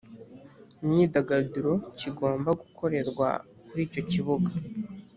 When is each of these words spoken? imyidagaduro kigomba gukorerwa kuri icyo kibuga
imyidagaduro 0.83 1.73
kigomba 1.99 2.49
gukorerwa 2.61 3.27
kuri 3.65 3.81
icyo 3.87 4.01
kibuga 4.09 4.51